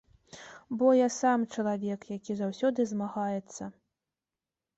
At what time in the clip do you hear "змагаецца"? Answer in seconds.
2.93-3.63